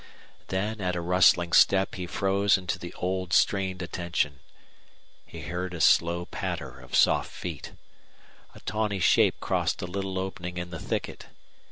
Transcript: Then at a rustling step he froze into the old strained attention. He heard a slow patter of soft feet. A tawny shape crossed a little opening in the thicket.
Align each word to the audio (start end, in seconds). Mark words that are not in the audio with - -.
Then 0.47 0.81
at 0.81 0.95
a 0.95 0.99
rustling 0.99 1.53
step 1.53 1.93
he 1.93 2.07
froze 2.07 2.57
into 2.57 2.79
the 2.79 2.91
old 2.95 3.33
strained 3.33 3.83
attention. 3.83 4.39
He 5.27 5.41
heard 5.41 5.75
a 5.75 5.79
slow 5.79 6.25
patter 6.25 6.79
of 6.79 6.95
soft 6.95 7.29
feet. 7.29 7.73
A 8.55 8.61
tawny 8.61 8.97
shape 8.99 9.39
crossed 9.39 9.79
a 9.83 9.85
little 9.85 10.17
opening 10.17 10.57
in 10.57 10.71
the 10.71 10.79
thicket. 10.79 11.27